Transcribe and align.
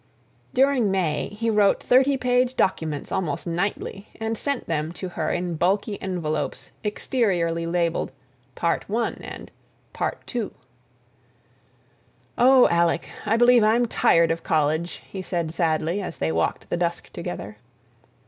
During 0.51 0.89
May 0.89 1.27
he 1.27 1.51
wrote 1.51 1.83
thirty 1.83 2.17
page 2.17 2.55
documents 2.55 3.11
almost 3.11 3.45
nightly, 3.45 4.07
and 4.19 4.35
sent 4.35 4.65
them 4.65 4.91
to 4.93 5.09
her 5.09 5.29
in 5.29 5.53
bulky 5.57 6.01
envelopes 6.01 6.71
exteriorly 6.83 7.67
labelled 7.67 8.11
"Part 8.55 8.85
I" 8.89 9.09
and 9.21 9.51
"Part 9.93 10.23
II." 10.35 10.49
"Oh, 12.35 12.67
Alec, 12.69 13.11
I 13.27 13.37
believe 13.37 13.63
I'm 13.63 13.85
tired 13.85 14.31
of 14.31 14.41
college," 14.41 15.03
he 15.07 15.21
said 15.21 15.51
sadly, 15.51 16.01
as 16.01 16.17
they 16.17 16.31
walked 16.31 16.71
the 16.71 16.77
dusk 16.77 17.13
together. 17.13 17.57